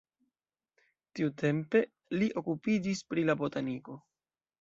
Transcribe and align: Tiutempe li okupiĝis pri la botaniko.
Tiutempe 1.19 1.81
li 2.17 2.29
okupiĝis 2.41 3.03
pri 3.13 3.27
la 3.29 3.37
botaniko. 3.43 3.99